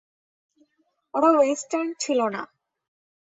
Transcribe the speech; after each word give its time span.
ওটা 1.13 1.29
ওয়েস্টার্ন 1.33 1.87
ছিল 1.99 2.19
না। 2.35 2.41